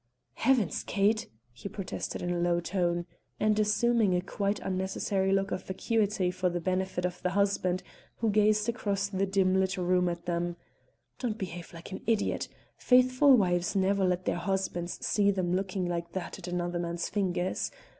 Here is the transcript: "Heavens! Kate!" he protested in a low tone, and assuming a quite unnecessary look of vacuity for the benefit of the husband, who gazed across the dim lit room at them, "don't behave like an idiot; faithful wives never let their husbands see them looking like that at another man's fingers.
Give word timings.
"Heavens! 0.33 0.81
Kate!" 0.81 1.29
he 1.53 1.69
protested 1.69 2.23
in 2.23 2.31
a 2.33 2.39
low 2.39 2.59
tone, 2.59 3.05
and 3.39 3.59
assuming 3.59 4.15
a 4.15 4.21
quite 4.21 4.59
unnecessary 4.59 5.31
look 5.31 5.51
of 5.51 5.65
vacuity 5.65 6.31
for 6.31 6.49
the 6.49 6.59
benefit 6.59 7.05
of 7.05 7.21
the 7.21 7.29
husband, 7.29 7.83
who 8.15 8.31
gazed 8.31 8.67
across 8.67 9.07
the 9.09 9.27
dim 9.27 9.59
lit 9.59 9.77
room 9.77 10.09
at 10.09 10.25
them, 10.25 10.55
"don't 11.19 11.37
behave 11.37 11.71
like 11.71 11.91
an 11.91 12.01
idiot; 12.07 12.47
faithful 12.77 13.37
wives 13.37 13.75
never 13.75 14.03
let 14.03 14.25
their 14.25 14.37
husbands 14.37 15.05
see 15.05 15.29
them 15.29 15.53
looking 15.55 15.85
like 15.85 16.13
that 16.13 16.39
at 16.39 16.47
another 16.47 16.79
man's 16.79 17.07
fingers. 17.07 17.69